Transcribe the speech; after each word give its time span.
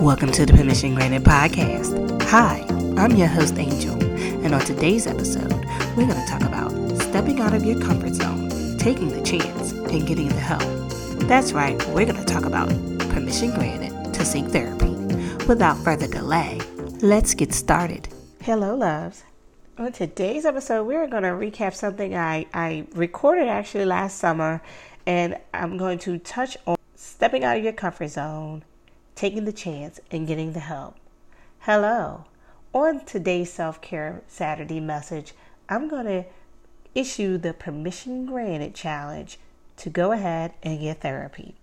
Welcome 0.00 0.32
to 0.32 0.46
the 0.46 0.54
Permission 0.54 0.94
Granted 0.94 1.24
podcast. 1.24 2.22
Hi, 2.22 2.64
I'm 2.96 3.14
your 3.16 3.28
host, 3.28 3.58
Angel, 3.58 4.02
and 4.42 4.54
on 4.54 4.62
today's 4.62 5.06
episode, 5.06 5.52
we're 5.94 6.06
going 6.06 6.18
to 6.18 6.26
talk 6.26 6.40
about 6.40 6.70
stepping 7.02 7.38
out 7.40 7.52
of 7.52 7.66
your 7.66 7.78
comfort 7.78 8.14
zone, 8.14 8.48
taking 8.78 9.10
the 9.10 9.20
chance, 9.20 9.72
and 9.72 10.06
getting 10.06 10.28
the 10.28 10.40
help. 10.40 10.62
That's 11.28 11.52
right, 11.52 11.76
we're 11.88 12.06
going 12.06 12.16
to 12.16 12.24
talk 12.24 12.46
about 12.46 12.70
permission 13.10 13.50
granted 13.50 14.14
to 14.14 14.24
seek 14.24 14.46
therapy. 14.46 14.88
Without 15.44 15.76
further 15.84 16.06
delay, 16.06 16.62
let's 17.02 17.34
get 17.34 17.52
started. 17.52 18.08
Hello, 18.40 18.74
loves. 18.74 19.24
On 19.76 19.92
today's 19.92 20.46
episode, 20.46 20.84
we're 20.84 21.08
going 21.08 21.24
to 21.24 21.28
recap 21.28 21.74
something 21.74 22.16
I, 22.16 22.46
I 22.54 22.86
recorded 22.94 23.48
actually 23.48 23.84
last 23.84 24.16
summer, 24.16 24.62
and 25.04 25.36
I'm 25.52 25.76
going 25.76 25.98
to 25.98 26.16
touch 26.16 26.56
on 26.66 26.76
stepping 26.94 27.44
out 27.44 27.58
of 27.58 27.64
your 27.64 27.74
comfort 27.74 28.08
zone, 28.08 28.64
taking 29.20 29.44
the 29.44 29.52
chance, 29.52 30.00
and 30.10 30.26
getting 30.26 30.54
the 30.54 30.60
help. 30.60 30.96
Hello. 31.58 32.24
On 32.72 33.04
today's 33.04 33.52
Self 33.52 33.82
Care 33.82 34.22
Saturday 34.26 34.80
message, 34.80 35.34
I'm 35.68 35.88
going 35.88 36.06
to 36.06 36.24
issue 36.94 37.36
the 37.36 37.52
Permission 37.52 38.24
Granted 38.24 38.74
Challenge 38.74 39.38
to 39.76 39.90
go 39.90 40.12
ahead 40.12 40.54
and 40.62 40.80
get 40.80 41.02
therapy. 41.02 41.54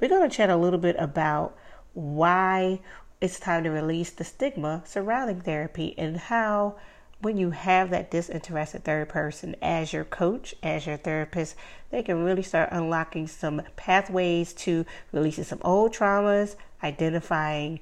We're 0.00 0.08
going 0.08 0.26
to 0.26 0.34
chat 0.34 0.48
a 0.48 0.56
little 0.56 0.78
bit 0.78 0.96
about 0.98 1.54
why 1.92 2.80
it's 3.20 3.38
time 3.38 3.62
to 3.64 3.70
release 3.70 4.08
the 4.08 4.24
stigma 4.24 4.80
surrounding 4.86 5.42
therapy 5.42 5.94
and 5.98 6.16
how 6.16 6.76
when 7.20 7.36
you 7.36 7.50
have 7.50 7.90
that 7.90 8.10
disinterested 8.10 8.84
third 8.84 9.08
person 9.08 9.56
as 9.60 9.92
your 9.92 10.04
coach, 10.04 10.54
as 10.62 10.86
your 10.86 10.96
therapist, 10.96 11.56
they 11.90 12.02
can 12.02 12.22
really 12.22 12.42
start 12.42 12.68
unlocking 12.70 13.26
some 13.26 13.62
pathways 13.76 14.52
to 14.52 14.86
releasing 15.10 15.44
some 15.44 15.60
old 15.62 15.92
traumas, 15.92 16.54
identifying 16.82 17.80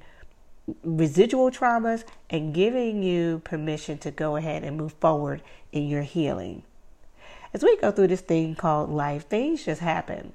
residual 0.83 1.51
traumas, 1.51 2.03
and 2.29 2.53
giving 2.53 3.03
you 3.03 3.39
permission 3.43 3.97
to 3.99 4.11
go 4.11 4.35
ahead 4.35 4.63
and 4.63 4.75
move 4.75 4.93
forward 4.93 5.41
in 5.71 5.87
your 5.87 6.01
healing. 6.01 6.63
As 7.53 7.63
we 7.63 7.77
go 7.77 7.91
through 7.91 8.07
this 8.07 8.21
thing 8.21 8.55
called 8.55 8.89
life, 8.89 9.27
things 9.27 9.65
just 9.65 9.81
happen. 9.81 10.33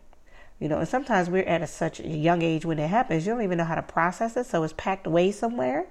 You 0.60 0.68
know, 0.68 0.78
and 0.78 0.88
sometimes 0.88 1.28
we're 1.28 1.42
at 1.42 1.60
a, 1.60 1.66
such 1.66 1.98
a 1.98 2.08
young 2.08 2.40
age 2.40 2.64
when 2.64 2.78
it 2.78 2.88
happens, 2.88 3.26
you 3.26 3.32
don't 3.32 3.42
even 3.42 3.58
know 3.58 3.64
how 3.64 3.74
to 3.74 3.82
process 3.82 4.36
it, 4.36 4.46
so 4.46 4.62
it's 4.62 4.72
packed 4.76 5.08
away 5.08 5.32
somewhere 5.32 5.86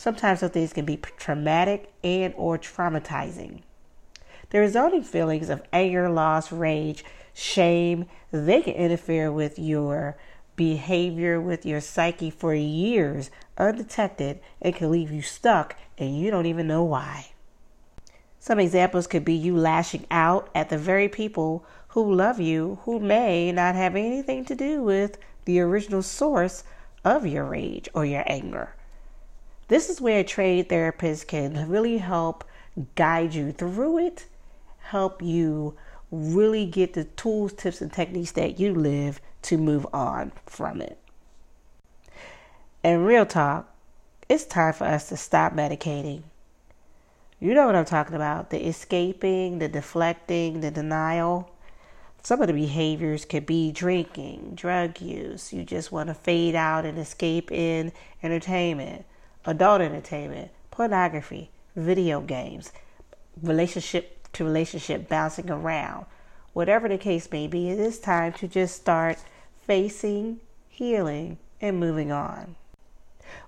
Sometimes 0.00 0.40
those 0.40 0.52
things 0.52 0.72
can 0.72 0.86
be 0.86 0.96
traumatic 0.96 1.92
and 2.02 2.32
or 2.38 2.56
traumatizing. 2.56 3.60
The 4.48 4.58
resulting 4.58 5.02
feelings 5.02 5.50
of 5.50 5.62
anger, 5.74 6.08
loss, 6.08 6.50
rage, 6.50 7.04
shame, 7.34 8.06
they 8.30 8.62
can 8.62 8.72
interfere 8.72 9.30
with 9.30 9.58
your 9.58 10.16
behavior, 10.56 11.38
with 11.38 11.66
your 11.66 11.82
psyche 11.82 12.30
for 12.30 12.54
years 12.54 13.30
undetected 13.58 14.40
and 14.62 14.74
can 14.74 14.90
leave 14.90 15.12
you 15.12 15.20
stuck 15.20 15.76
and 15.98 16.18
you 16.18 16.30
don't 16.30 16.46
even 16.46 16.66
know 16.66 16.82
why. 16.82 17.32
Some 18.38 18.58
examples 18.58 19.06
could 19.06 19.26
be 19.26 19.34
you 19.34 19.54
lashing 19.54 20.06
out 20.10 20.48
at 20.54 20.70
the 20.70 20.78
very 20.78 21.10
people 21.10 21.66
who 21.88 22.14
love 22.14 22.40
you 22.40 22.78
who 22.84 23.00
may 23.00 23.52
not 23.52 23.74
have 23.74 23.94
anything 23.94 24.46
to 24.46 24.54
do 24.54 24.82
with 24.82 25.18
the 25.44 25.60
original 25.60 26.00
source 26.00 26.64
of 27.04 27.26
your 27.26 27.44
rage 27.44 27.86
or 27.92 28.06
your 28.06 28.24
anger. 28.24 28.76
This 29.70 29.88
is 29.88 30.00
where 30.00 30.18
a 30.18 30.24
trained 30.24 30.68
therapist 30.68 31.28
can 31.28 31.68
really 31.68 31.98
help 31.98 32.42
guide 32.96 33.34
you 33.34 33.52
through 33.52 33.98
it, 33.98 34.26
help 34.80 35.22
you 35.22 35.76
really 36.10 36.66
get 36.66 36.94
the 36.94 37.04
tools, 37.04 37.52
tips, 37.52 37.80
and 37.80 37.92
techniques 37.92 38.32
that 38.32 38.58
you 38.58 38.74
live 38.74 39.20
to 39.42 39.56
move 39.56 39.86
on 39.92 40.32
from 40.44 40.80
it. 40.80 40.98
And 42.82 43.06
real 43.06 43.24
talk, 43.24 43.72
it's 44.28 44.44
time 44.44 44.72
for 44.72 44.88
us 44.88 45.08
to 45.10 45.16
stop 45.16 45.52
medicating. 45.52 46.24
You 47.38 47.54
know 47.54 47.66
what 47.66 47.76
I'm 47.76 47.84
talking 47.84 48.16
about 48.16 48.50
the 48.50 48.66
escaping, 48.66 49.60
the 49.60 49.68
deflecting, 49.68 50.62
the 50.62 50.72
denial. 50.72 51.48
Some 52.24 52.40
of 52.40 52.48
the 52.48 52.54
behaviors 52.54 53.24
could 53.24 53.46
be 53.46 53.70
drinking, 53.70 54.56
drug 54.56 55.00
use. 55.00 55.52
You 55.52 55.62
just 55.62 55.92
want 55.92 56.08
to 56.08 56.14
fade 56.14 56.56
out 56.56 56.84
and 56.84 56.98
escape 56.98 57.52
in 57.52 57.92
entertainment 58.20 59.04
adult 59.46 59.80
entertainment, 59.80 60.50
pornography, 60.70 61.50
video 61.76 62.20
games, 62.20 62.72
relationship 63.42 64.28
to 64.32 64.44
relationship 64.44 65.08
bouncing 65.08 65.50
around. 65.50 66.06
Whatever 66.52 66.88
the 66.88 66.98
case 66.98 67.30
may 67.30 67.46
be, 67.46 67.70
it 67.70 67.78
is 67.78 67.98
time 67.98 68.32
to 68.34 68.48
just 68.48 68.76
start 68.76 69.18
facing, 69.66 70.40
healing, 70.68 71.38
and 71.60 71.78
moving 71.78 72.10
on. 72.10 72.56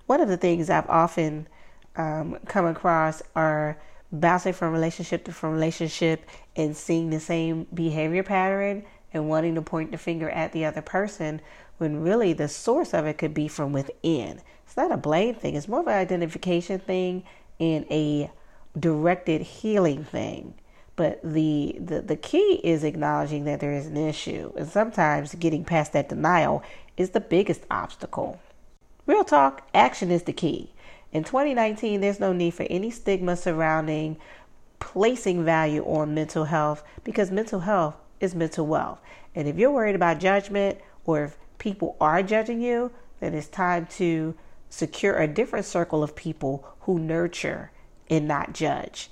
One 0.05 0.21
of 0.21 0.29
the 0.29 0.37
things 0.37 0.69
I've 0.69 0.89
often 0.89 1.47
um, 1.95 2.37
come 2.47 2.65
across 2.65 3.21
are 3.35 3.77
bouncing 4.11 4.53
from 4.53 4.71
relationship 4.71 5.25
to 5.25 5.31
from 5.31 5.53
relationship 5.53 6.25
and 6.55 6.77
seeing 6.77 7.09
the 7.09 7.19
same 7.19 7.67
behavior 7.73 8.23
pattern 8.23 8.83
and 9.11 9.27
wanting 9.27 9.55
to 9.55 9.61
point 9.61 9.91
the 9.91 9.97
finger 9.97 10.29
at 10.29 10.51
the 10.51 10.65
other 10.65 10.81
person 10.81 11.41
when 11.77 12.01
really 12.01 12.33
the 12.33 12.47
source 12.47 12.93
of 12.93 13.05
it 13.05 13.17
could 13.17 13.33
be 13.33 13.47
from 13.47 13.73
within. 13.73 14.41
It's 14.65 14.77
not 14.77 14.91
a 14.91 14.97
blame 14.97 15.35
thing, 15.35 15.55
it's 15.55 15.67
more 15.67 15.81
of 15.81 15.87
an 15.87 15.93
identification 15.93 16.79
thing 16.79 17.23
and 17.59 17.85
a 17.91 18.31
directed 18.77 19.41
healing 19.41 20.03
thing. 20.03 20.55
But 20.95 21.21
the, 21.23 21.75
the, 21.79 22.01
the 22.01 22.15
key 22.15 22.61
is 22.63 22.83
acknowledging 22.83 23.45
that 23.45 23.59
there 23.59 23.73
is 23.73 23.87
an 23.87 23.97
issue. 23.97 24.51
And 24.55 24.67
sometimes 24.67 25.33
getting 25.35 25.65
past 25.65 25.93
that 25.93 26.09
denial 26.09 26.63
is 26.97 27.11
the 27.11 27.19
biggest 27.19 27.61
obstacle. 27.71 28.39
Real 29.05 29.23
talk, 29.23 29.67
action 29.73 30.11
is 30.11 30.23
the 30.23 30.33
key. 30.33 30.71
In 31.11 31.23
2019, 31.23 32.01
there's 32.01 32.19
no 32.19 32.31
need 32.31 32.53
for 32.53 32.65
any 32.69 32.89
stigma 32.89 33.35
surrounding 33.35 34.17
placing 34.79 35.45
value 35.45 35.83
on 35.83 36.13
mental 36.13 36.45
health 36.45 36.83
because 37.03 37.31
mental 37.31 37.61
health 37.61 37.95
is 38.19 38.35
mental 38.35 38.65
wealth. 38.67 38.99
And 39.35 39.47
if 39.47 39.57
you're 39.57 39.71
worried 39.71 39.95
about 39.95 40.19
judgment 40.19 40.79
or 41.05 41.25
if 41.25 41.37
people 41.63 41.95
are 42.01 42.21
judging 42.21 42.61
you, 42.61 42.91
then 43.21 43.33
it's 43.33 43.47
time 43.47 43.85
to 43.85 44.35
secure 44.69 45.15
a 45.15 45.29
different 45.29 45.65
circle 45.65 46.03
of 46.03 46.13
people 46.13 46.67
who 46.81 46.99
nurture 46.99 47.71
and 48.09 48.27
not 48.27 48.53
judge. 48.53 49.09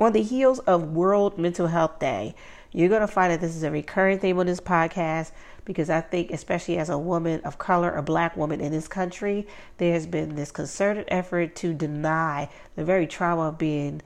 On 0.00 0.12
the 0.12 0.22
heels 0.22 0.58
of 0.60 0.90
World 0.90 1.38
Mental 1.38 1.68
Health 1.68 2.00
Day, 2.00 2.34
you're 2.72 2.88
going 2.88 3.02
to 3.02 3.06
find 3.06 3.30
that 3.32 3.40
this 3.40 3.54
is 3.54 3.62
a 3.62 3.70
recurring 3.70 4.18
theme 4.18 4.36
on 4.40 4.46
this 4.46 4.58
podcast 4.58 5.30
because 5.64 5.88
I 5.88 6.00
think, 6.00 6.32
especially 6.32 6.76
as 6.76 6.90
a 6.90 6.98
woman 6.98 7.40
of 7.42 7.56
color, 7.56 7.94
a 7.94 8.02
black 8.02 8.36
woman 8.36 8.60
in 8.60 8.72
this 8.72 8.88
country, 8.88 9.46
there 9.76 9.92
has 9.92 10.08
been 10.08 10.34
this 10.34 10.50
concerted 10.50 11.04
effort 11.06 11.54
to 11.56 11.72
deny 11.72 12.50
the 12.74 12.84
very 12.84 13.06
trauma 13.06 13.42
of 13.42 13.58
being 13.58 14.02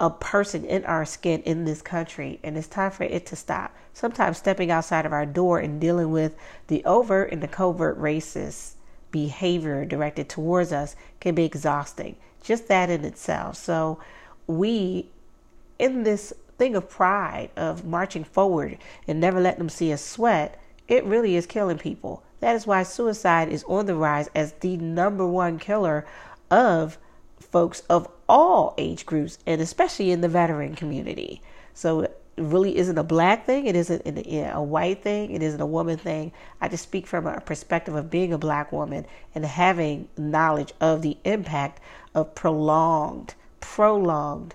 a 0.00 0.10
person 0.10 0.64
in 0.64 0.84
our 0.84 1.04
skin 1.04 1.42
in 1.42 1.64
this 1.64 1.82
country, 1.82 2.38
and 2.44 2.56
it's 2.56 2.68
time 2.68 2.90
for 2.90 3.04
it 3.04 3.26
to 3.26 3.36
stop. 3.36 3.74
Sometimes 3.92 4.38
stepping 4.38 4.70
outside 4.70 5.04
of 5.04 5.12
our 5.12 5.26
door 5.26 5.58
and 5.58 5.80
dealing 5.80 6.10
with 6.10 6.36
the 6.68 6.84
overt 6.84 7.32
and 7.32 7.42
the 7.42 7.48
covert 7.48 7.98
racist 8.00 8.74
behavior 9.10 9.84
directed 9.84 10.28
towards 10.28 10.72
us 10.72 10.94
can 11.20 11.34
be 11.34 11.44
exhausting. 11.44 12.16
Just 12.42 12.68
that 12.68 12.90
in 12.90 13.04
itself. 13.04 13.56
So, 13.56 14.00
we, 14.46 15.10
in 15.78 16.04
this 16.04 16.32
thing 16.58 16.76
of 16.76 16.88
pride, 16.88 17.50
of 17.56 17.84
marching 17.84 18.24
forward 18.24 18.78
and 19.06 19.20
never 19.20 19.40
letting 19.40 19.58
them 19.58 19.68
see 19.68 19.92
us 19.92 20.04
sweat, 20.04 20.60
it 20.86 21.04
really 21.04 21.36
is 21.36 21.46
killing 21.46 21.78
people. 21.78 22.22
That 22.40 22.54
is 22.54 22.66
why 22.66 22.84
suicide 22.84 23.48
is 23.48 23.64
on 23.64 23.86
the 23.86 23.94
rise 23.94 24.30
as 24.34 24.52
the 24.52 24.76
number 24.76 25.26
one 25.26 25.58
killer 25.58 26.06
of 26.50 26.98
folks 27.40 27.82
of 27.88 28.08
all 28.28 28.74
age 28.78 29.06
groups 29.06 29.38
and 29.46 29.60
especially 29.60 30.10
in 30.10 30.20
the 30.20 30.28
veteran 30.28 30.74
community. 30.74 31.40
So 31.74 32.00
it 32.00 32.20
really 32.36 32.76
isn't 32.76 32.98
a 32.98 33.04
black 33.04 33.46
thing, 33.46 33.66
it 33.66 33.76
isn't 33.76 34.02
a 34.06 34.62
white 34.62 35.02
thing, 35.02 35.30
it 35.30 35.42
isn't 35.42 35.60
a 35.60 35.66
woman 35.66 35.96
thing. 35.96 36.32
I 36.60 36.68
just 36.68 36.82
speak 36.82 37.06
from 37.06 37.26
a 37.26 37.40
perspective 37.40 37.94
of 37.94 38.10
being 38.10 38.32
a 38.32 38.38
black 38.38 38.72
woman 38.72 39.06
and 39.34 39.44
having 39.44 40.08
knowledge 40.16 40.72
of 40.80 41.02
the 41.02 41.16
impact 41.24 41.80
of 42.14 42.34
prolonged, 42.34 43.34
prolonged 43.60 44.54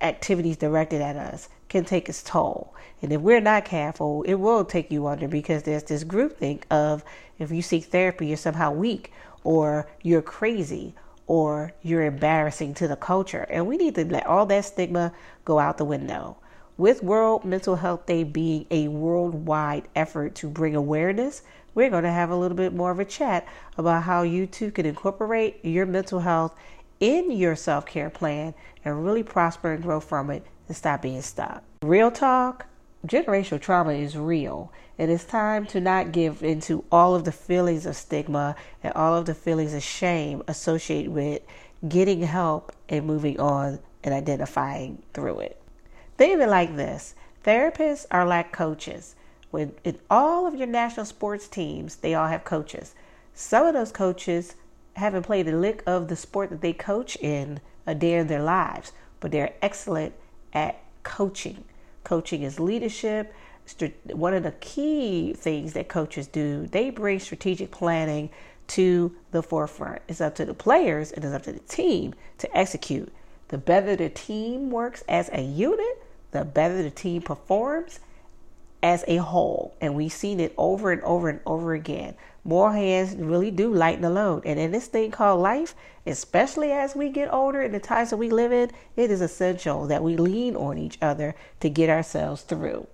activities 0.00 0.56
directed 0.56 1.00
at 1.00 1.16
us 1.16 1.48
can 1.68 1.84
take 1.84 2.08
its 2.08 2.22
toll. 2.22 2.74
And 3.02 3.12
if 3.12 3.20
we're 3.20 3.40
not 3.40 3.64
careful, 3.64 4.22
it 4.22 4.34
will 4.34 4.64
take 4.64 4.90
you 4.90 5.06
under 5.06 5.28
because 5.28 5.62
there's 5.62 5.84
this 5.84 6.04
groupthink 6.04 6.62
of 6.70 7.04
if 7.38 7.50
you 7.50 7.62
seek 7.62 7.84
therapy, 7.84 8.26
you're 8.26 8.36
somehow 8.36 8.72
weak 8.72 9.12
or 9.44 9.88
you're 10.02 10.22
crazy 10.22 10.94
or 11.28 11.72
you're 11.82 12.02
embarrassing 12.02 12.74
to 12.74 12.88
the 12.88 12.96
culture. 12.96 13.46
And 13.48 13.66
we 13.66 13.76
need 13.76 13.94
to 13.94 14.04
let 14.04 14.26
all 14.26 14.46
that 14.46 14.64
stigma 14.64 15.12
go 15.44 15.60
out 15.60 15.78
the 15.78 15.84
window. 15.84 16.38
With 16.76 17.02
World 17.02 17.44
Mental 17.44 17.76
Health 17.76 18.06
Day 18.06 18.24
being 18.24 18.66
a 18.70 18.88
worldwide 18.88 19.88
effort 19.94 20.34
to 20.36 20.48
bring 20.48 20.74
awareness, 20.74 21.42
we're 21.74 21.90
going 21.90 22.04
to 22.04 22.10
have 22.10 22.30
a 22.30 22.36
little 22.36 22.56
bit 22.56 22.72
more 22.72 22.90
of 22.90 22.98
a 22.98 23.04
chat 23.04 23.46
about 23.76 24.04
how 24.04 24.22
you 24.22 24.46
too 24.46 24.70
can 24.70 24.86
incorporate 24.86 25.64
your 25.64 25.86
mental 25.86 26.20
health 26.20 26.56
in 27.00 27.30
your 27.30 27.54
self 27.54 27.84
care 27.84 28.10
plan 28.10 28.54
and 28.84 29.04
really 29.04 29.22
prosper 29.22 29.72
and 29.72 29.82
grow 29.82 30.00
from 30.00 30.30
it 30.30 30.46
and 30.66 30.76
stop 30.76 31.02
being 31.02 31.22
stuck. 31.22 31.62
Real 31.82 32.10
talk, 32.10 32.66
generational 33.06 33.60
trauma 33.60 33.92
is 33.92 34.16
real. 34.16 34.72
It 34.96 35.08
is 35.08 35.24
time 35.24 35.66
to 35.66 35.80
not 35.80 36.12
give 36.12 36.42
into 36.42 36.84
all 36.90 37.14
of 37.14 37.24
the 37.24 37.32
feelings 37.32 37.86
of 37.86 37.96
stigma 37.96 38.56
and 38.82 38.92
all 38.94 39.14
of 39.14 39.26
the 39.26 39.34
feelings 39.34 39.74
of 39.74 39.82
shame 39.82 40.42
associated 40.48 41.12
with 41.12 41.42
getting 41.88 42.22
help 42.22 42.72
and 42.88 43.06
moving 43.06 43.38
on 43.38 43.78
and 44.02 44.12
identifying 44.12 45.02
through 45.14 45.40
it. 45.40 45.60
Think 46.16 46.34
of 46.34 46.40
it 46.40 46.48
like 46.48 46.76
this 46.76 47.14
therapists 47.44 48.06
are 48.10 48.26
like 48.26 48.52
coaches. 48.52 49.14
When 49.50 49.72
in 49.84 49.98
all 50.10 50.46
of 50.46 50.56
your 50.56 50.66
national 50.66 51.06
sports 51.06 51.48
teams, 51.48 51.96
they 51.96 52.14
all 52.14 52.26
have 52.26 52.44
coaches. 52.44 52.94
Some 53.32 53.66
of 53.66 53.74
those 53.74 53.92
coaches 53.92 54.56
haven't 54.94 55.22
played 55.22 55.48
a 55.48 55.56
lick 55.56 55.82
of 55.86 56.08
the 56.08 56.16
sport 56.16 56.50
that 56.50 56.60
they 56.60 56.72
coach 56.72 57.16
in 57.16 57.60
a 57.86 57.94
day 57.94 58.14
in 58.14 58.26
their 58.26 58.42
lives, 58.42 58.92
but 59.20 59.30
they're 59.30 59.54
excellent 59.62 60.12
at 60.52 60.80
coaching. 61.04 61.64
Coaching 62.08 62.42
is 62.42 62.58
leadership. 62.58 63.34
One 64.06 64.32
of 64.32 64.42
the 64.42 64.52
key 64.52 65.34
things 65.34 65.74
that 65.74 65.88
coaches 65.88 66.26
do, 66.26 66.66
they 66.66 66.88
bring 66.88 67.20
strategic 67.20 67.70
planning 67.70 68.30
to 68.68 69.14
the 69.30 69.42
forefront. 69.42 70.00
It's 70.08 70.22
up 70.22 70.34
to 70.36 70.46
the 70.46 70.54
players 70.54 71.12
and 71.12 71.22
it's 71.22 71.34
up 71.34 71.42
to 71.42 71.52
the 71.52 71.58
team 71.58 72.14
to 72.38 72.56
execute. 72.56 73.12
The 73.48 73.58
better 73.58 73.94
the 73.94 74.08
team 74.08 74.70
works 74.70 75.04
as 75.06 75.28
a 75.34 75.42
unit, 75.42 76.02
the 76.30 76.46
better 76.46 76.82
the 76.82 76.90
team 76.90 77.20
performs 77.20 78.00
as 78.82 79.04
a 79.08 79.16
whole. 79.16 79.74
And 79.80 79.94
we've 79.94 80.12
seen 80.12 80.40
it 80.40 80.54
over 80.56 80.92
and 80.92 81.02
over 81.02 81.28
and 81.28 81.40
over 81.46 81.74
again. 81.74 82.14
More 82.44 82.72
hands 82.72 83.14
really 83.16 83.50
do 83.50 83.72
lighten 83.72 84.02
the 84.02 84.10
load. 84.10 84.46
And 84.46 84.58
in 84.58 84.70
this 84.70 84.86
thing 84.86 85.10
called 85.10 85.40
life, 85.40 85.74
especially 86.06 86.72
as 86.72 86.96
we 86.96 87.10
get 87.10 87.32
older 87.32 87.60
and 87.60 87.74
the 87.74 87.80
times 87.80 88.10
that 88.10 88.16
we 88.16 88.30
live 88.30 88.52
in, 88.52 88.70
it 88.96 89.10
is 89.10 89.20
essential 89.20 89.86
that 89.86 90.02
we 90.02 90.16
lean 90.16 90.56
on 90.56 90.78
each 90.78 90.98
other 91.02 91.34
to 91.60 91.68
get 91.68 91.90
ourselves 91.90 92.42
through. 92.42 92.86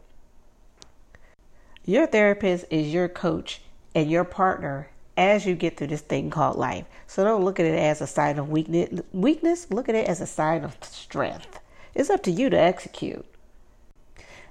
Your 1.85 2.07
therapist 2.07 2.65
is 2.71 2.93
your 2.93 3.09
coach 3.09 3.61
and 3.95 4.11
your 4.11 4.25
partner 4.25 4.89
as 5.17 5.47
you 5.47 5.55
get 5.55 5.77
through 5.77 5.89
this 5.89 6.01
thing 6.01 6.31
called 6.31 6.57
life. 6.57 6.87
So 7.07 7.25
don't 7.25 7.45
look 7.45 7.61
at 7.61 7.67
it 7.67 7.79
as 7.79 8.01
a 8.01 8.07
sign 8.07 8.39
of 8.39 8.49
weakness. 8.49 9.03
Weakness, 9.13 9.71
look 9.71 9.89
at 9.89 9.95
it 9.95 10.09
as 10.09 10.21
a 10.21 10.27
sign 10.27 10.65
of 10.65 10.77
strength. 10.83 11.61
It's 11.95 12.11
up 12.11 12.23
to 12.25 12.31
you 12.31 12.51
to 12.51 12.59
execute. 12.59 13.25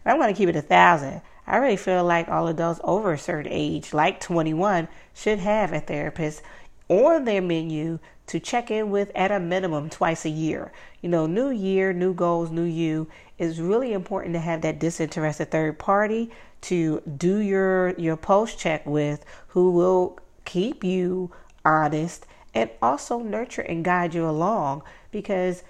I'm 0.05 0.17
going 0.17 0.33
to 0.33 0.37
keep 0.37 0.49
it 0.49 0.55
a 0.55 0.61
thousand. 0.61 1.21
I 1.45 1.57
really 1.57 1.77
feel 1.77 2.03
like 2.03 2.29
all 2.29 2.47
adults 2.47 2.79
over 2.83 3.13
a 3.13 3.17
certain 3.17 3.51
age, 3.51 3.93
like 3.93 4.19
21, 4.19 4.87
should 5.13 5.39
have 5.39 5.73
a 5.73 5.79
therapist 5.79 6.41
on 6.87 7.25
their 7.25 7.41
menu 7.41 7.99
to 8.27 8.39
check 8.39 8.71
in 8.71 8.89
with 8.89 9.11
at 9.15 9.31
a 9.31 9.39
minimum 9.39 9.89
twice 9.89 10.25
a 10.25 10.29
year. 10.29 10.71
You 11.01 11.09
know, 11.09 11.25
new 11.25 11.49
year, 11.49 11.91
new 11.91 12.13
goals, 12.13 12.49
new 12.49 12.63
you 12.63 13.07
It's 13.37 13.59
really 13.59 13.93
important 13.93 14.33
to 14.35 14.39
have 14.39 14.61
that 14.61 14.79
disinterested 14.79 15.51
third 15.51 15.79
party 15.79 16.31
to 16.61 17.01
do 17.17 17.37
your 17.37 17.89
your 17.97 18.15
pulse 18.15 18.55
check 18.55 18.85
with 18.85 19.25
who 19.49 19.71
will 19.71 20.17
keep 20.45 20.83
you 20.83 21.31
honest 21.65 22.25
and 22.53 22.69
also 22.81 23.19
nurture 23.19 23.61
and 23.61 23.83
guide 23.83 24.13
you 24.13 24.27
along 24.27 24.83
because 25.11 25.63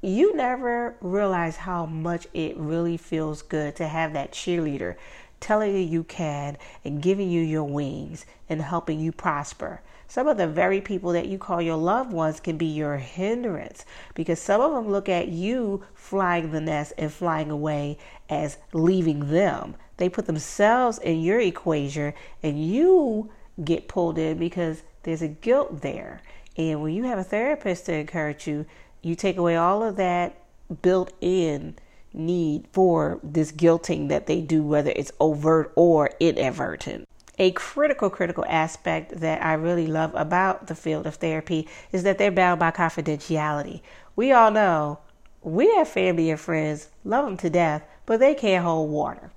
you 0.00 0.34
never 0.36 0.96
realize 1.00 1.56
how 1.56 1.86
much 1.86 2.26
it 2.32 2.56
really 2.56 2.96
feels 2.96 3.42
good 3.42 3.74
to 3.76 3.88
have 3.88 4.12
that 4.12 4.32
cheerleader 4.32 4.96
telling 5.40 5.74
you 5.74 5.80
you 5.80 6.04
can 6.04 6.56
and 6.84 7.02
giving 7.02 7.30
you 7.30 7.40
your 7.42 7.64
wings 7.64 8.26
and 8.48 8.62
helping 8.62 9.00
you 9.00 9.12
prosper. 9.12 9.80
Some 10.06 10.26
of 10.26 10.38
the 10.38 10.46
very 10.46 10.80
people 10.80 11.12
that 11.12 11.26
you 11.26 11.36
call 11.36 11.60
your 11.60 11.76
loved 11.76 12.12
ones 12.12 12.40
can 12.40 12.56
be 12.56 12.66
your 12.66 12.96
hindrance 12.96 13.84
because 14.14 14.40
some 14.40 14.60
of 14.60 14.72
them 14.72 14.90
look 14.90 15.08
at 15.08 15.28
you 15.28 15.84
flying 15.94 16.50
the 16.50 16.60
nest 16.60 16.94
and 16.96 17.12
flying 17.12 17.50
away 17.50 17.98
as 18.30 18.58
leaving 18.72 19.30
them. 19.30 19.76
They 19.98 20.08
put 20.08 20.26
themselves 20.26 20.98
in 20.98 21.20
your 21.20 21.40
equation 21.40 22.14
and 22.42 22.64
you 22.64 23.30
get 23.62 23.88
pulled 23.88 24.16
in 24.16 24.38
because 24.38 24.82
there's 25.02 25.22
a 25.22 25.28
guilt 25.28 25.82
there. 25.82 26.22
And 26.56 26.82
when 26.82 26.94
you 26.94 27.04
have 27.04 27.18
a 27.18 27.24
therapist 27.24 27.86
to 27.86 27.94
encourage 27.94 28.46
you, 28.46 28.64
you 29.02 29.14
take 29.14 29.36
away 29.36 29.56
all 29.56 29.82
of 29.82 29.96
that 29.96 30.36
built 30.82 31.12
in 31.20 31.76
need 32.12 32.66
for 32.72 33.20
this 33.22 33.52
guilting 33.52 34.08
that 34.08 34.26
they 34.26 34.40
do, 34.40 34.62
whether 34.62 34.90
it's 34.90 35.12
overt 35.20 35.72
or 35.76 36.10
inadvertent. 36.20 37.06
A 37.38 37.52
critical, 37.52 38.10
critical 38.10 38.44
aspect 38.48 39.20
that 39.20 39.44
I 39.44 39.52
really 39.54 39.86
love 39.86 40.12
about 40.14 40.66
the 40.66 40.74
field 40.74 41.06
of 41.06 41.16
therapy 41.16 41.68
is 41.92 42.02
that 42.02 42.18
they're 42.18 42.32
bound 42.32 42.58
by 42.58 42.72
confidentiality. 42.72 43.80
We 44.16 44.32
all 44.32 44.50
know 44.50 44.98
we 45.42 45.72
have 45.76 45.88
family 45.88 46.30
and 46.30 46.40
friends, 46.40 46.88
love 47.04 47.24
them 47.24 47.36
to 47.38 47.50
death, 47.50 47.84
but 48.06 48.18
they 48.18 48.34
can't 48.34 48.64
hold 48.64 48.90
water. 48.90 49.30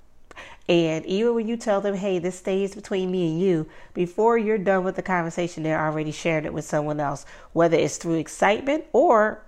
And 0.67 1.05
even 1.05 1.35
when 1.35 1.47
you 1.47 1.57
tell 1.57 1.81
them, 1.81 1.95
hey, 1.95 2.17
this 2.17 2.39
stays 2.39 2.73
between 2.73 3.11
me 3.11 3.31
and 3.31 3.41
you, 3.41 3.67
before 3.93 4.37
you're 4.37 4.57
done 4.57 4.83
with 4.83 4.95
the 4.95 5.01
conversation, 5.01 5.63
they're 5.63 5.83
already 5.83 6.11
sharing 6.11 6.45
it 6.45 6.53
with 6.53 6.65
someone 6.65 6.99
else, 6.99 7.25
whether 7.53 7.77
it's 7.77 7.97
through 7.97 8.15
excitement 8.15 8.85
or 8.93 9.43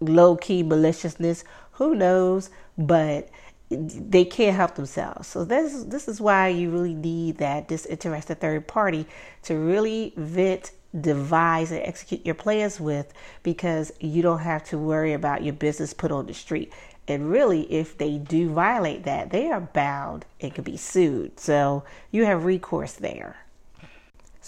low 0.00 0.36
key 0.36 0.62
maliciousness. 0.62 1.44
Who 1.72 1.94
knows? 1.94 2.50
But 2.78 3.30
they 3.68 4.24
can't 4.24 4.56
help 4.56 4.76
themselves. 4.76 5.26
So 5.28 5.44
this 5.44 5.82
this 5.84 6.06
is 6.06 6.20
why 6.20 6.48
you 6.48 6.70
really 6.70 6.94
need 6.94 7.38
that 7.38 7.68
disinterested 7.68 8.40
third 8.40 8.68
party 8.68 9.06
to 9.42 9.56
really 9.56 10.12
vet, 10.16 10.70
devise, 11.00 11.72
and 11.72 11.82
execute 11.82 12.24
your 12.24 12.36
plans 12.36 12.78
with, 12.78 13.12
because 13.42 13.92
you 13.98 14.22
don't 14.22 14.38
have 14.38 14.64
to 14.64 14.78
worry 14.78 15.12
about 15.14 15.42
your 15.42 15.54
business 15.54 15.92
put 15.92 16.12
on 16.12 16.26
the 16.26 16.34
street. 16.34 16.72
And 17.08 17.30
really, 17.30 17.62
if 17.72 17.98
they 17.98 18.18
do 18.18 18.50
violate 18.50 19.04
that, 19.04 19.30
they 19.30 19.50
are 19.50 19.60
bound 19.60 20.24
and 20.40 20.54
can 20.54 20.64
be 20.64 20.76
sued. 20.76 21.38
So 21.38 21.84
you 22.10 22.24
have 22.24 22.44
recourse 22.44 22.94
there. 22.94 23.36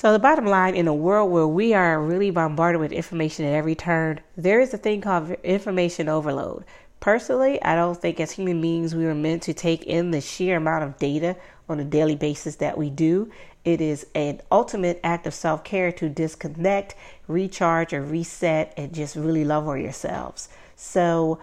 So, 0.01 0.13
the 0.13 0.21
bottom 0.21 0.47
line 0.47 0.77
in 0.77 0.87
a 0.87 0.95
world 0.95 1.33
where 1.33 1.49
we 1.49 1.75
are 1.75 2.01
really 2.01 2.31
bombarded 2.31 2.81
with 2.81 2.93
information 2.93 3.45
at 3.45 3.55
every 3.55 3.75
turn, 3.75 4.21
there 4.37 4.61
is 4.61 4.73
a 4.73 4.79
thing 4.79 5.01
called 5.01 5.33
information 5.43 6.09
overload. 6.09 6.65
Personally, 7.01 7.61
I 7.65 7.75
don't 7.75 8.01
think 8.01 8.21
as 8.21 8.31
human 8.31 8.61
beings 8.61 8.95
we 8.95 9.07
were 9.07 9.15
meant 9.17 9.43
to 9.43 9.53
take 9.53 9.83
in 9.83 10.13
the 10.13 10.21
sheer 10.21 10.59
amount 10.59 10.85
of 10.85 10.99
data 10.99 11.35
on 11.69 11.81
a 11.81 11.85
daily 11.85 12.15
basis 12.15 12.55
that 12.63 12.79
we 12.79 12.91
do. 12.91 13.29
It 13.65 13.81
is 13.81 14.07
an 14.15 14.41
ultimate 14.53 15.01
act 15.03 15.27
of 15.27 15.35
self 15.35 15.65
care 15.65 15.91
to 15.91 16.09
disconnect, 16.09 16.95
recharge, 17.27 17.93
or 17.93 18.03
reset, 18.03 18.75
and 18.77 18.95
just 18.95 19.17
really 19.17 19.45
love 19.45 19.67
on 19.67 19.83
yourselves. 19.83 20.49
So, 20.77 21.41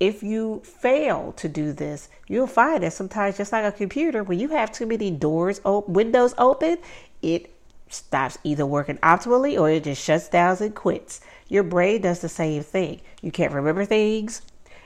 if 0.00 0.24
you 0.24 0.62
fail 0.64 1.30
to 1.36 1.48
do 1.48 1.72
this, 1.72 2.08
you'll 2.26 2.48
find 2.48 2.82
that 2.82 2.92
sometimes, 2.92 3.36
just 3.36 3.52
like 3.52 3.64
a 3.64 3.70
computer, 3.70 4.24
when 4.24 4.40
you 4.40 4.48
have 4.48 4.72
too 4.72 4.86
many 4.86 5.12
doors, 5.12 5.60
op- 5.64 5.88
windows 5.88 6.34
open, 6.38 6.78
it 7.22 7.52
stops 7.88 8.38
either 8.44 8.66
working 8.66 8.98
optimally 8.98 9.58
or 9.58 9.70
it 9.70 9.84
just 9.84 10.02
shuts 10.02 10.28
down 10.28 10.56
and 10.60 10.74
quits. 10.74 11.20
Your 11.48 11.62
brain 11.62 12.02
does 12.02 12.20
the 12.20 12.28
same 12.28 12.62
thing. 12.62 13.00
You 13.22 13.32
can't 13.32 13.52
remember 13.52 13.84
things, 13.84 14.42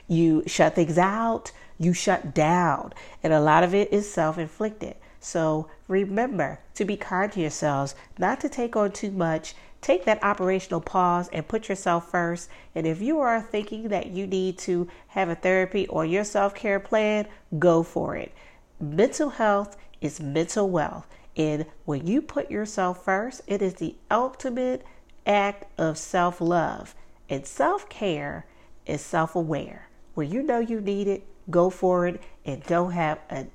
you 0.07 0.43
shut 0.47 0.75
things 0.75 0.97
out, 0.97 1.51
you 1.77 1.93
shut 1.93 2.33
down, 2.33 2.93
and 3.21 3.33
a 3.33 3.39
lot 3.39 3.63
of 3.63 3.73
it 3.73 3.91
is 3.91 4.11
self 4.11 4.37
inflicted. 4.37 4.95
So 5.19 5.69
remember 5.87 6.59
to 6.75 6.83
be 6.85 6.97
kind 6.97 7.31
to 7.31 7.39
yourselves, 7.39 7.95
not 8.17 8.41
to 8.41 8.49
take 8.49 8.75
on 8.75 8.91
too 8.91 9.11
much. 9.11 9.55
Take 9.81 10.05
that 10.05 10.23
operational 10.23 10.79
pause 10.79 11.29
and 11.33 11.47
put 11.47 11.67
yourself 11.67 12.09
first. 12.09 12.49
And 12.73 12.87
if 12.87 13.01
you 13.01 13.19
are 13.19 13.41
thinking 13.41 13.89
that 13.89 14.07
you 14.07 14.25
need 14.25 14.57
to 14.59 14.87
have 15.07 15.27
a 15.27 15.35
therapy 15.35 15.87
or 15.87 16.05
your 16.05 16.23
self 16.23 16.55
care 16.55 16.79
plan, 16.79 17.27
go 17.59 17.83
for 17.83 18.15
it. 18.15 18.31
Mental 18.79 19.29
health 19.29 19.77
is 19.99 20.19
mental 20.21 20.69
wealth. 20.69 21.07
And 21.35 21.65
when 21.85 22.05
you 22.05 22.21
put 22.21 22.51
yourself 22.51 23.03
first, 23.03 23.41
it 23.47 23.61
is 23.61 23.75
the 23.75 23.95
ultimate 24.11 24.85
act 25.25 25.65
of 25.79 25.97
self 25.97 26.39
love. 26.39 26.95
And 27.29 27.45
self 27.45 27.89
care 27.89 28.45
is 28.85 29.01
self 29.01 29.35
aware. 29.35 29.89
When 30.13 30.29
you 30.31 30.43
know 30.43 30.59
you 30.59 30.79
need 30.79 31.07
it, 31.07 31.25
go 31.49 31.69
for 31.69 32.07
it 32.07 32.21
and 32.45 32.63
don't 32.63 32.91
have 32.91 33.19
an 33.29 33.51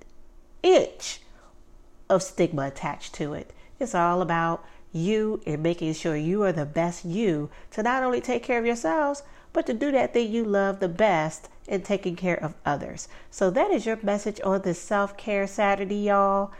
inch 0.62 1.20
of 2.08 2.22
stigma 2.22 2.66
attached 2.66 3.14
to 3.14 3.34
it. 3.34 3.52
It's 3.78 3.94
all 3.94 4.22
about 4.22 4.64
you 4.92 5.40
and 5.46 5.62
making 5.62 5.92
sure 5.92 6.16
you 6.16 6.42
are 6.42 6.52
the 6.52 6.66
best 6.66 7.04
you 7.04 7.50
to 7.72 7.82
not 7.82 8.02
only 8.02 8.20
take 8.20 8.42
care 8.42 8.58
of 8.58 8.66
yourselves, 8.66 9.22
but 9.52 9.66
to 9.66 9.74
do 9.74 9.92
that 9.92 10.12
thing 10.12 10.30
you 10.30 10.44
love 10.44 10.80
the 10.80 10.88
best 10.88 11.48
in 11.66 11.82
taking 11.82 12.16
care 12.16 12.42
of 12.42 12.54
others. 12.64 13.08
So 13.30 13.50
that 13.50 13.70
is 13.70 13.86
your 13.86 13.98
message 14.02 14.40
on 14.42 14.62
this 14.62 14.80
self 14.80 15.16
care 15.16 15.46
Saturday, 15.46 16.06
y'all. 16.06 16.52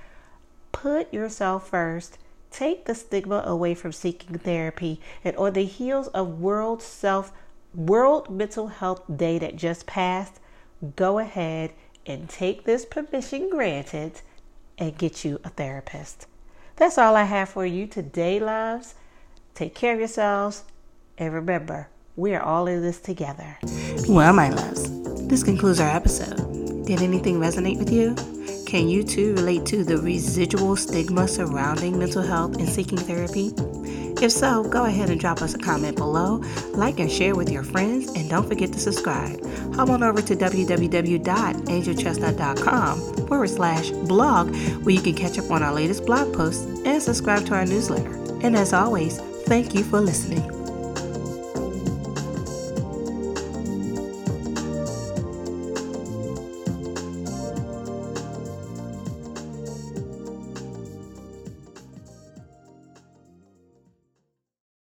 Put 0.83 1.13
yourself 1.13 1.69
first. 1.69 2.19
Take 2.53 2.85
the 2.85 2.95
stigma 2.95 3.43
away 3.45 3.75
from 3.75 3.91
seeking 3.91 4.39
therapy. 4.39 5.01
And 5.25 5.35
on 5.37 5.55
the 5.55 5.65
heels 5.65 6.07
of 6.09 6.39
World 6.39 6.83
Self 6.83 7.33
World 7.75 8.31
Mental 8.31 8.69
Health 8.69 9.03
Day 9.15 9.41
that 9.41 9.57
just 9.57 9.87
passed, 9.87 10.39
go 10.95 11.19
ahead 11.19 11.73
and 12.07 12.29
take 12.29 12.63
this 12.63 12.85
permission 12.85 13.51
granted 13.51 14.21
and 14.79 14.97
get 14.97 15.25
you 15.25 15.41
a 15.43 15.49
therapist. 15.49 16.29
That's 16.77 16.97
all 16.97 17.17
I 17.17 17.25
have 17.25 17.49
for 17.49 17.67
you 17.67 17.89
today, 17.89 18.39
loves. 18.39 18.95
Take 19.57 19.75
care 19.75 19.95
of 19.95 19.99
yourselves 19.99 20.63
and 21.19 21.35
remember, 21.35 21.89
we 22.15 22.37
are 22.37 22.43
all 22.43 22.69
in 22.69 22.83
this 22.83 23.01
together. 23.01 23.59
Well, 24.09 24.33
my 24.33 24.51
loves, 24.51 24.89
this 25.27 25.43
concludes 25.43 25.81
our 25.81 25.91
episode. 25.91 26.87
Did 26.87 27.03
anything 27.03 27.41
resonate 27.41 27.79
with 27.79 27.91
you? 27.91 28.15
Can 28.69 28.87
you 28.87 29.03
too 29.03 29.33
relate 29.33 29.67
to 29.67 29.83
the 29.83 29.97
residual 29.97 30.77
stigma 30.77 31.27
surrounding 31.27 31.99
mental 31.99 32.21
health 32.21 32.59
and 32.59 32.69
seeking 32.69 32.99
therapy? 32.99 33.55
If 34.23 34.31
so, 34.31 34.63
go 34.63 34.85
ahead 34.85 35.09
and 35.09 35.19
drop 35.19 35.41
us 35.41 35.55
a 35.55 35.59
comment 35.59 35.97
below, 35.97 36.43
like 36.75 37.01
and 37.01 37.11
share 37.11 37.35
with 37.35 37.51
your 37.51 37.63
friends, 37.63 38.13
and 38.13 38.29
don't 38.29 38.47
forget 38.47 38.71
to 38.75 38.79
subscribe. 38.79 39.43
Hop 39.75 39.89
on 39.89 40.03
over 40.03 40.21
to 40.21 40.37
www.angelchestnut.com 40.37 43.27
forward 43.27 43.49
slash 43.49 43.91
blog, 43.91 44.55
where 44.85 44.95
you 44.95 45.01
can 45.01 45.15
catch 45.15 45.39
up 45.39 45.51
on 45.51 45.63
our 45.63 45.73
latest 45.73 46.05
blog 46.05 46.35
posts 46.35 46.67
and 46.85 47.03
subscribe 47.03 47.47
to 47.47 47.55
our 47.55 47.65
newsletter. 47.65 48.13
And 48.43 48.55
as 48.55 48.75
always, 48.75 49.19
thank 49.47 49.75
you 49.75 49.83
for 49.83 49.99
listening. 49.99 50.58